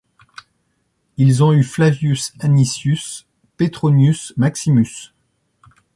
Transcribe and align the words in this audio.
Ils 1.17 1.43
ont 1.43 1.53
eu 1.53 1.61
Flavius 1.63 2.33
Anicius 2.39 3.27
Petronius 3.57 4.33
Maximus. 4.35 5.13